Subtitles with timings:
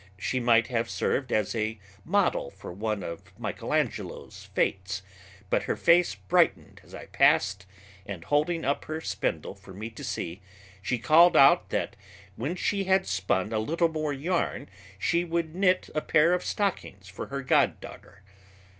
[0.17, 5.03] She might have served as a model for one of Michelangelo's Fates,
[5.51, 7.67] but her face brightened as I passed
[8.03, 10.41] and, holding up her spindle for me to see,
[10.81, 11.95] she called out that
[12.35, 17.07] when she had spun a little more yarn, she would knit a pair of stockings
[17.07, 18.23] for her goddaughter.